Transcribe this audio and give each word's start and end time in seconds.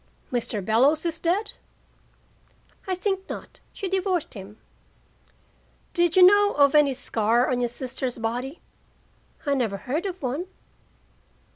"Mr. 0.33 0.65
Bellows 0.65 1.05
is 1.05 1.19
dead?" 1.19 1.53
"I 2.87 2.95
think 2.95 3.29
not. 3.29 3.59
She 3.71 3.87
divorced 3.87 4.33
him." 4.33 4.57
"Did 5.93 6.15
you 6.15 6.23
know 6.23 6.53
of 6.53 6.73
any 6.73 6.95
scar 6.95 7.47
on 7.47 7.59
your 7.61 7.67
sister's 7.69 8.17
body?" 8.17 8.61
"I 9.45 9.53
never 9.53 9.77
heard 9.77 10.07
of 10.07 10.19
one." 10.23 10.47